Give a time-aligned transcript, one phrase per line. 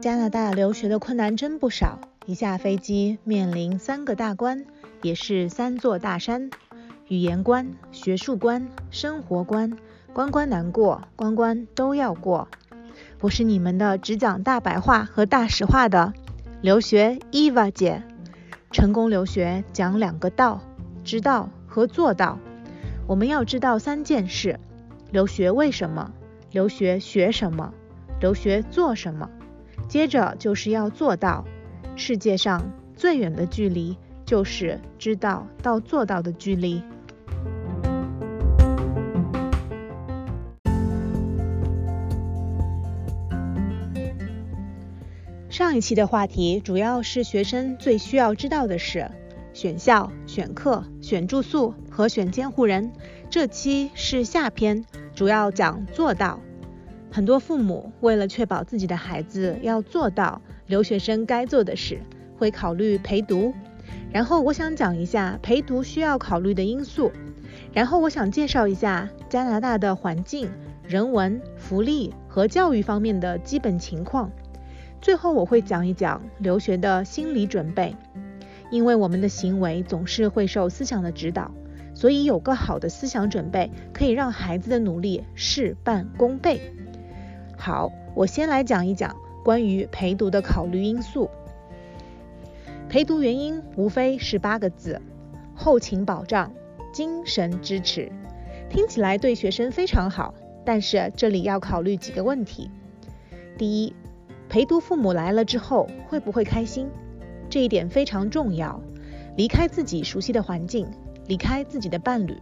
[0.00, 4.66] 加拿大留学的困难真不少，一下飞机面临三个大关，
[5.00, 6.50] 也是三座大山：
[7.08, 9.78] 语言关、学术关、生活关，
[10.12, 12.48] 关关难过，关关都要过。
[13.20, 16.12] 我是你们的只讲大白话和大实话的
[16.60, 18.02] 留学 Eva 姐。
[18.70, 20.60] 成功留学讲两个道：
[21.02, 22.38] 知道和做到。
[23.06, 24.60] 我们要知道三件事：
[25.14, 26.12] 留学为什么？
[26.50, 27.72] 留学学什么？
[28.18, 29.30] 留学做什么？
[29.86, 31.44] 接着就是要做到，
[31.94, 33.96] 世界上最远的距离
[34.26, 36.82] 就是知道到做到的距离。
[45.48, 49.08] 上一期的话题主要是学生最需要知道的是
[49.52, 52.90] 选校、选课、选住宿和选监护人。
[53.30, 56.40] 这期是下篇，主要讲做到。
[57.10, 62.00] 很多父母为了确保自己的孩子要做到留学生该做的事，
[62.36, 63.54] 会考虑陪读。
[64.10, 67.12] 然后我想讲一下陪读需要考虑的因素。
[67.72, 70.50] 然后我想介绍一下加拿大的环境、
[70.86, 74.30] 人文、福利和教育方面的基本情况。
[75.00, 77.94] 最后我会讲一讲留学的心理准备。
[78.70, 81.52] 因为我们的行为总是会受思想的指导，
[82.04, 86.60] 所以有个好的思想准备可以让孩子的努力事半功倍。
[87.56, 91.30] 好，我先来讲一讲关于陪读的考虑因素。
[92.90, 95.00] 陪读原因无非是八个字：
[95.54, 96.52] 后勤保障、
[96.92, 98.12] 精神支持。
[98.68, 102.70] 听起来对学生非常好，但是这里要考虑几个问题。
[103.56, 103.94] 第一，
[104.50, 106.86] 陪读父母来了之后会不会开心？
[107.48, 108.78] 这一点非常重要。
[109.38, 110.86] 离开自己熟悉的环境，
[111.26, 112.40] 离开自己的伴侣、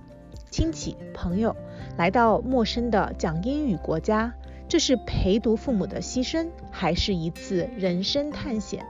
[0.50, 1.54] 亲戚、朋友，
[1.96, 4.32] 来到陌生的讲英语国家。
[4.68, 8.86] 这是陪读父母的牺牲，还是一次人生探险？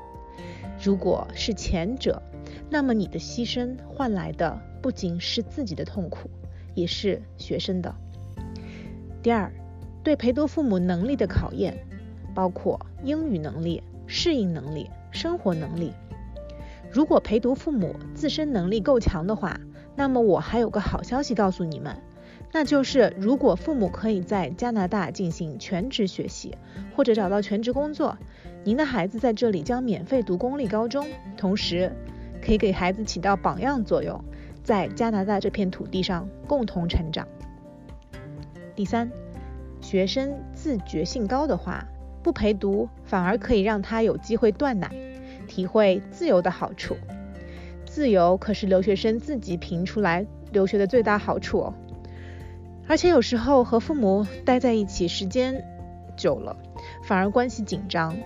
[0.81, 2.23] 如果是前者，
[2.71, 6.31] 那么你的牺牲换来的不仅是自己的痛苦，
[6.75, 7.93] 也是学生的。
[9.23, 9.53] 第二，
[10.05, 11.85] 对陪读父母能力的考验，
[12.33, 15.93] 包括英语能力、适应能力、生活能力。
[16.93, 19.59] 如果陪读父母自身能力够强的话，
[19.95, 21.97] 那么我还有个好消息告诉你们。
[22.55, 26.55] 那就是，如果父母可以在加拿大进行全职学习，
[26.95, 28.19] 或者找到全职工作，
[28.63, 31.91] 您的孩子在这里将免费读公立高中，同时
[32.45, 34.23] 可以给孩子起到榜样作用，
[34.63, 37.27] 在加拿大这片土地上共同成长。
[38.77, 39.11] 第三，
[39.81, 41.83] 学生自觉性高的话，
[42.23, 44.91] 不陪读反而可以让他有机会断奶，
[45.49, 46.99] 体会自由的好处。
[47.93, 51.75] 自由可是留学生自己评出来留学的最大好处哦。
[52.89, 55.63] 而且有时候和父母待在一起时间
[56.17, 56.57] 久了，
[57.05, 58.17] 反而关系紧张。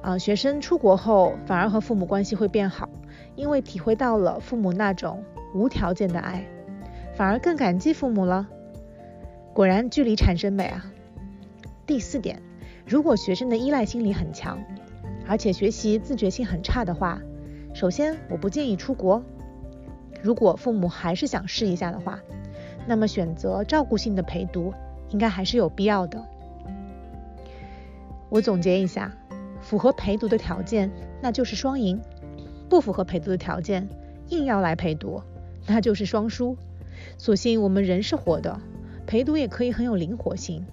[0.00, 2.88] 啊，学生出国后反而和父母关系会变好，
[3.34, 6.46] 因为体会到了父母那种无条件的爱，
[7.16, 8.46] 反而更感激父母了。
[9.54, 10.86] 果然，距离产生美啊。
[11.84, 12.40] 第四点，
[12.86, 14.56] 如果学生的依赖心理很强，
[15.26, 17.20] 而且学习自觉性很差的话，
[17.74, 19.22] 首先我不建议出国。
[20.22, 22.18] 如果父母还是想试一下的话。
[22.86, 24.72] 那么选择照顾性的陪读
[25.10, 26.24] 应该还是有必要的。
[28.30, 29.12] 我总结一下，
[29.60, 30.90] 符合陪读的条件
[31.20, 32.00] 那就是双赢，
[32.70, 33.86] 不符合陪读的条件
[34.30, 35.22] 硬要来陪读
[35.66, 36.56] 那就是双输。
[37.18, 38.58] 所幸我们人是活的，
[39.06, 40.64] 陪读也可以很有灵活性。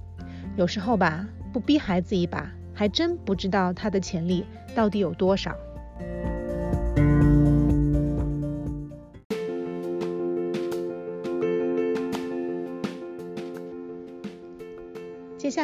[0.55, 5.53] 有时候吧，不逼孩子一把，还真不知道他的潜力到底有多少。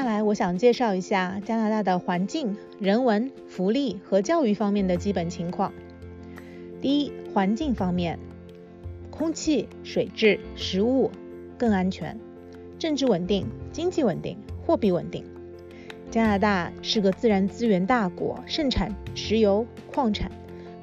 [0.02, 5.72] 下来，我想介绍一下加拿大的环境、人文、福利和教育方面的基本情况。
[6.82, 8.18] 第一，环境方面，
[9.12, 11.12] 空气、水质、食物
[11.56, 12.20] 更安全，
[12.80, 15.24] 政治稳定，经济稳定，货币稳定。
[16.10, 20.32] 加拿大是个自然资源大国，盛产石油、矿产、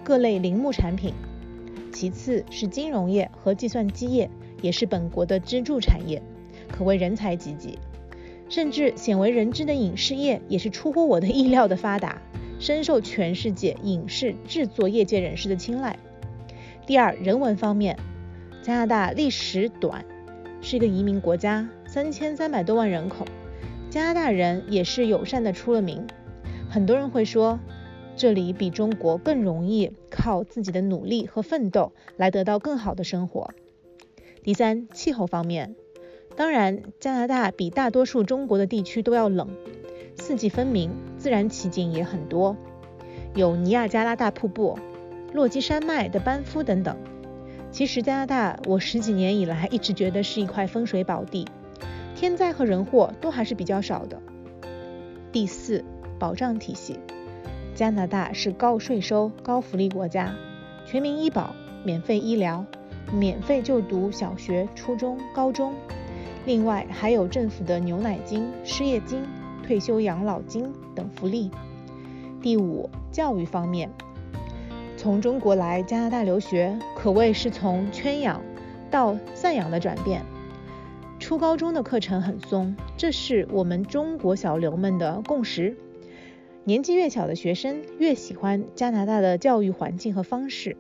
[0.04, 1.12] 各类林木产品。
[1.92, 4.30] 其次是金融业和计算机业，
[4.62, 6.22] 也是本国的支柱产业，
[6.70, 7.80] 可谓人才济济。
[8.48, 12.22] 甚至鲜为人知的影视业也是出乎我的意料的发达，
[12.58, 15.98] 深受全世界影视制作业界人士的青睐。
[16.86, 17.98] 第二，人文方面，
[18.62, 20.04] 加拿大历史短，
[20.62, 23.26] 是一个移民国家，三千三百多万人口，
[23.90, 26.06] 加拿大人也是友善的出了名。
[26.70, 27.60] 很多人会说，
[28.16, 33.50] 这里比中国更容易靠自己的努力和奋斗来得到更好的生活。
[34.42, 35.76] 第三，气候方面。
[36.38, 39.48] 当然，加拿大比大多数中国的地区都要冷，
[40.14, 42.56] 四季分明，自然奇景也很多，
[43.34, 44.78] 有尼亚加拉大瀑布、
[45.32, 46.96] 落基山脉的班夫等等。
[47.72, 51.44] 其实加拿大，我十几年以来一直觉得是一块风水宝地，
[52.14, 54.22] 天灾和人祸都还是比较少的。
[55.32, 55.84] 第四，
[56.20, 57.00] 保障体系，
[57.74, 60.32] 加拿大是高税收、高福利国家，
[60.86, 61.52] 全民医保、
[61.82, 62.64] 免费医疗、
[63.12, 65.74] 免费就读小学、初中、高中。
[66.48, 69.22] 另外还有政府的牛奶金、失业金、
[69.62, 71.50] 退休养老金等福利。
[72.40, 73.90] 第五，教育方面，
[74.96, 78.40] 从中国来加拿大留学，可谓是从圈养
[78.90, 80.22] 到散养的转变。
[81.18, 85.76] 初高中的课程很松，这是我们中国小留们的共识。
[86.64, 90.78] 年纪越小的学生越喜欢加拿大的教育环境和方式。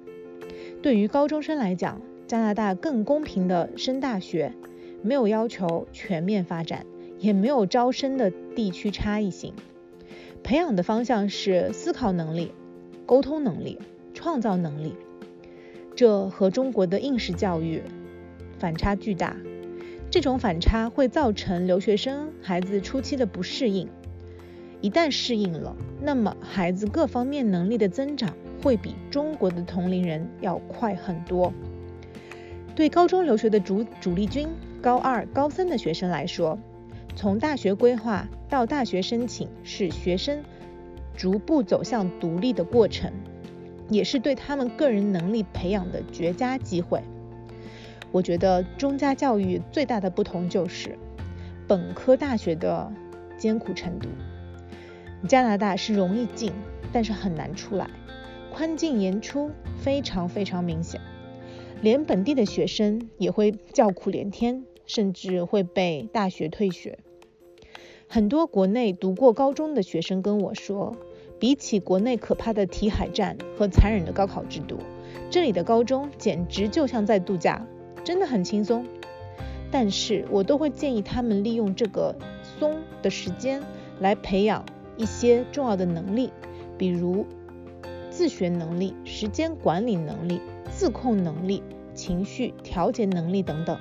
[0.80, 4.54] 对于高中生来讲，加拿大更公平的升大学。
[5.02, 6.84] 没有要求全面发展，
[7.18, 9.54] 也没有招生的地区差异性，
[10.42, 12.52] 培养的方向是思考能力、
[13.06, 13.78] 沟通能力、
[14.14, 14.94] 创造能力。
[15.94, 17.82] 这和中国的应试教育
[18.58, 19.36] 反差巨大，
[20.10, 23.88] 这种反差会造成留学生孩子初期的不适应。
[24.80, 31.52] 一旦适应了，那么孩子各方面能力的增长会比中国的同龄人要快很多。
[32.78, 34.46] 对高中留学的主主力军。
[34.80, 36.56] 高二、高三的学生来说，
[37.16, 40.44] 从大学规划到大学申请，是学生
[41.16, 43.12] 逐步走向独立的过程，
[43.88, 47.02] 也是对他们个人能力培养的绝佳机会。
[48.12, 50.96] 我觉得中加教育最大的不同就是
[51.66, 52.92] 本科大学的
[53.36, 54.08] 艰苦程度。
[55.26, 56.52] 加拿大是容易进，
[56.92, 57.90] 但是很难出来，
[58.52, 61.00] 宽进严出非常非常明显。
[61.80, 66.98] 连本地的学生也会叫苦连天，甚至会被大学退学。
[68.08, 70.96] 很多国内读过高中的学生跟我说，
[71.38, 74.78] 比起国内可怕的题海战和残忍的高考制度，
[75.30, 77.64] 这里的高中简直就像在度假，
[78.02, 78.84] 真的很轻松。
[79.70, 83.62] 但是我都会建议他们利用这个松的时间
[84.00, 84.64] 来培养
[84.96, 86.32] 一些重要的能力，
[86.76, 87.24] 比如
[88.10, 90.40] 自学能力、时间管理能力。
[90.78, 91.60] 自控能力、
[91.92, 93.76] 情绪调节能力等等。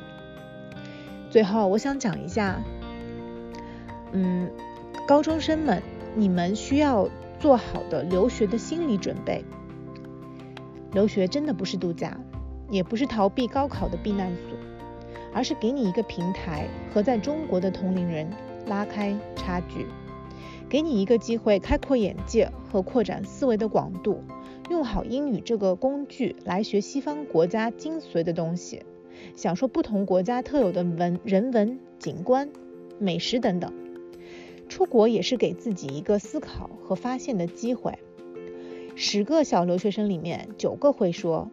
[1.30, 2.60] 最后，我想讲一下，
[4.14, 4.50] 嗯，
[5.08, 5.84] 高中生们，
[6.16, 7.08] 你们需要
[7.40, 9.46] 做好的留学的心理准备。
[10.92, 12.18] 留学真的不是度假，
[12.72, 14.58] 也不是逃避高考的避难所，
[15.36, 18.28] 而是给你一个平台和在中国的同龄人
[18.66, 19.86] 拉开差距，
[20.68, 24.24] 给你一个机会开阔眼界和扩展思维的广度。
[24.70, 28.84] 用好英语这个工具来学西方国家精髓的东西，
[29.36, 32.50] 享受不同国家特有的文人文景观、
[33.00, 33.74] 美食等等。
[34.68, 37.98] 出国也是给自己一个思考和发现的机会。
[38.96, 41.50] 十个小留学生里面，九个会说：“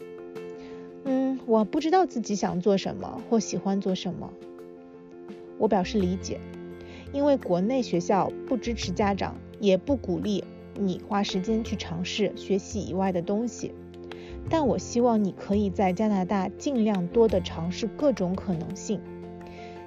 [1.05, 4.33] 嗯，我不知道自己想做什么或喜欢做什么。”
[5.59, 6.41] 我表示理解，
[7.13, 10.43] 因为国内学校不支持家长，也不鼓励。
[10.79, 13.73] 你花时间去尝试学习以外的东西，
[14.51, 19.01] 但我希望你可以在加拿大尽量多的尝试各种可能性，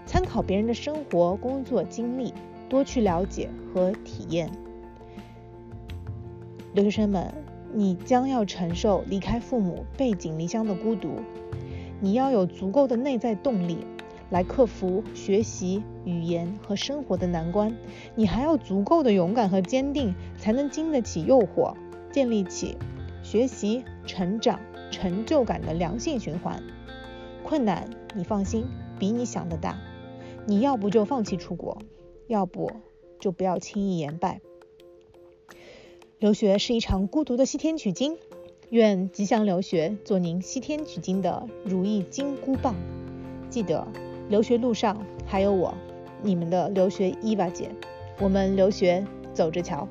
[0.05, 2.33] 参考别人的生活、工作经历，
[2.69, 4.49] 多去了解和体验。
[6.73, 7.33] 留学生们，
[7.73, 11.09] 你将要承受离开父母、背井离乡的孤独，
[11.99, 13.79] 你要有足够的内在动力。
[14.29, 17.73] 来克服学习、语言和生活的难关，
[18.13, 20.13] 你还要足够的勇敢和坚定，
[20.47, 21.75] 才能经得起诱惑，
[22.09, 22.77] 建立起
[23.21, 26.63] 学习、成长、成就感的良性循环。
[27.43, 28.65] 困难，你放心，
[28.97, 29.77] 比你想的大。
[30.45, 31.79] 你要不就放弃出国，
[32.27, 32.71] 要不
[33.19, 34.39] 就不要轻易言败。
[36.17, 38.15] 留学是一场孤独的西天取经，
[38.69, 42.73] 愿吉祥留学做您西天取经的如意金箍棒。
[43.49, 43.85] 记得。
[44.29, 45.73] 留学路上还有我，
[46.21, 47.69] 你们的留学伊娃姐，
[48.21, 49.89] 我们留学走着瞧。